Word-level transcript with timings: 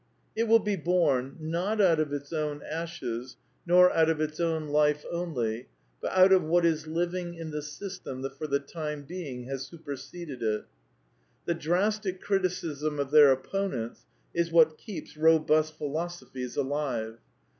will 0.35 0.57
be 0.57 0.75
bom, 0.75 1.37
not 1.39 1.79
out 1.79 1.99
of 1.99 2.11
its 2.11 2.33
own 2.33 2.63
ashes, 2.67 3.37
nor 3.67 3.93
out 3.95 4.09
of 4.09 4.19
its 4.19 4.39
own 4.39 4.67
life 4.67 5.05
only, 5.11 5.67
but 6.01 6.11
out 6.13 6.31
of 6.31 6.41
what 6.41 6.65
is 6.65 6.87
living 6.87 7.35
in 7.35 7.51
the 7.51 7.61
system 7.61 8.23
that 8.23 8.35
for 8.35 8.47
the 8.47 8.57
time 8.57 9.03
being 9.03 9.43
has 9.43 9.67
superseded 9.67 10.41
it. 10.41 10.65
The 11.45 11.53
drastic 11.53 12.19
criti 12.19 12.45
cism 12.47 12.97
of 12.99 13.11
their 13.11 13.31
opponents 13.31 14.07
is 14.33 14.51
what 14.51 14.75
keeps 14.79 15.15
robust 15.15 15.77
philosophies 15.77 16.57
alive. 16.57 17.19